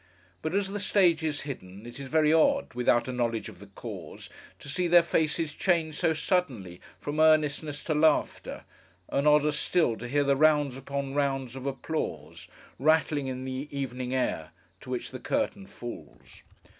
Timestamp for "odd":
2.33-2.73